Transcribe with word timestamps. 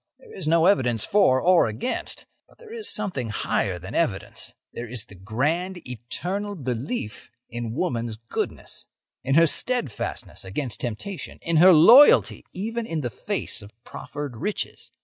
There 0.17 0.33
is 0.33 0.47
no 0.47 0.65
evidence 0.65 1.05
for 1.05 1.39
or 1.39 1.67
against. 1.67 2.25
But 2.49 2.57
there 2.57 2.73
is 2.73 2.89
something 2.89 3.29
higher 3.29 3.77
than 3.77 3.93
evidence; 3.93 4.55
there 4.73 4.87
is 4.87 5.05
the 5.05 5.13
grand, 5.13 5.87
eternal 5.87 6.55
belief 6.55 7.29
in 7.51 7.75
woman's 7.75 8.15
goodness, 8.17 8.87
in 9.23 9.35
her 9.35 9.45
steadfastness 9.45 10.43
against 10.43 10.81
temptation, 10.81 11.37
in 11.43 11.57
her 11.57 11.71
loyalty 11.71 12.43
even 12.51 12.87
in 12.87 13.01
the 13.01 13.11
face 13.11 13.61
of 13.61 13.69
proffered 13.83 14.37
riches. 14.37 14.91